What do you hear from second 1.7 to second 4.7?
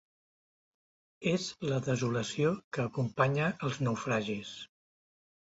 la desolació que acompanya els naufragis.